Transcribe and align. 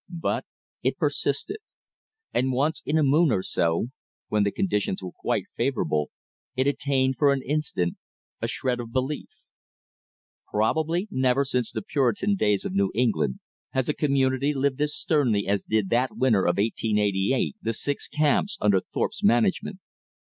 But 0.09 0.45
it 0.81 0.97
persisted; 0.97 1.57
and 2.33 2.51
once 2.53 2.81
in 2.87 2.97
a 2.97 3.03
moon 3.03 3.31
or 3.31 3.43
so, 3.43 3.89
when 4.29 4.41
the 4.41 4.51
conditions 4.51 5.03
were 5.03 5.11
quite 5.11 5.43
favorable, 5.55 6.09
it 6.55 6.65
attained 6.65 7.17
for 7.19 7.31
an 7.31 7.43
instant 7.43 7.97
a 8.41 8.47
shred 8.47 8.79
of 8.79 8.91
belief. 8.91 9.29
Probably 10.49 11.07
never 11.11 11.45
since 11.45 11.71
the 11.71 11.83
Puritan 11.83 12.33
days 12.35 12.65
of 12.65 12.73
New 12.73 12.89
England 12.95 13.41
has 13.73 13.89
a 13.89 13.93
community 13.93 14.55
lived 14.55 14.81
as 14.81 14.95
sternly 14.95 15.45
as 15.45 15.65
did 15.65 15.89
that 15.91 16.17
winter 16.17 16.45
of 16.47 16.57
1888 16.57 17.57
the 17.61 17.71
six 17.71 18.07
camps 18.07 18.57
under 18.59 18.79
Thorpe's 18.81 19.23
management. 19.23 19.77